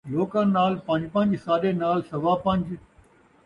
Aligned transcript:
لوکاں 0.15 0.45
نال 0.55 0.73
پن٘ج 0.85 1.01
پن٘ج، 1.13 1.31
ساݙے 1.45 1.71
نال 1.81 1.99
سوا 2.11 2.33
پن٘ج 2.43 2.67